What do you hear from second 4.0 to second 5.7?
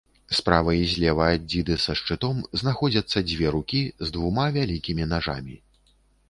з двума вялікімі нажамі.